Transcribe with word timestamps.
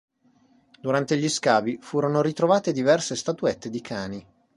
Durante 0.79 1.15
gli 1.15 1.29
scavi 1.29 1.77
furono 1.79 2.23
ritrovate 2.23 2.71
diverse 2.71 3.15
statuette 3.15 3.69
di 3.69 3.81
cani. 3.81 4.25